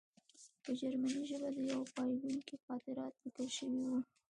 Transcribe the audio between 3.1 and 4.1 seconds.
لیکل شوي وو